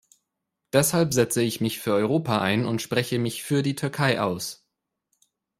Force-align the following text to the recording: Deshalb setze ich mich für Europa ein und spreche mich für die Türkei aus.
Deshalb 0.73 1.13
setze 1.13 1.43
ich 1.43 1.61
mich 1.61 1.79
für 1.79 1.93
Europa 1.93 2.41
ein 2.41 2.65
und 2.65 2.81
spreche 2.81 3.19
mich 3.19 3.43
für 3.43 3.61
die 3.61 3.75
Türkei 3.75 4.19
aus. 4.19 4.65